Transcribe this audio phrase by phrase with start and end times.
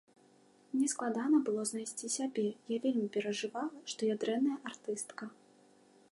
[0.75, 5.23] Мне складана было знайсці сябе, я вельмі перажывала, што я дрэнная артыстка.